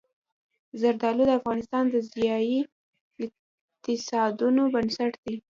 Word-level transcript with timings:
زردالو 0.79 1.23
د 1.27 1.31
افغانستان 1.39 1.83
د 1.89 1.95
ځایي 2.13 2.57
اقتصادونو 3.23 4.63
بنسټ 4.73 5.11
دی. 5.23 5.35